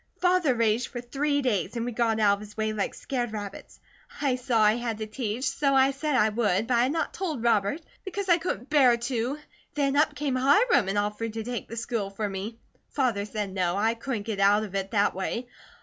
[0.19, 3.79] Father raged for three days and we got out of his way like scared rabbits.
[4.19, 7.13] I saw I had to teach, so I said I would, but I had not
[7.13, 9.37] told Robert, because I couldn't bear to.
[9.75, 12.57] Then up came Hiram and offered to take the school for me.
[12.89, 15.47] Father said no, I couldn't get out of it that way.